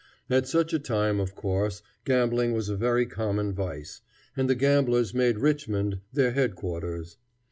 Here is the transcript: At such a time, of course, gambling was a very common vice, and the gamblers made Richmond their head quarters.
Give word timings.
At 0.31 0.47
such 0.47 0.73
a 0.73 0.79
time, 0.79 1.19
of 1.19 1.35
course, 1.35 1.83
gambling 2.05 2.53
was 2.53 2.69
a 2.69 2.75
very 2.75 3.05
common 3.05 3.53
vice, 3.53 4.01
and 4.35 4.49
the 4.49 4.55
gamblers 4.55 5.13
made 5.13 5.37
Richmond 5.37 5.99
their 6.11 6.31
head 6.31 6.55
quarters. 6.55 7.17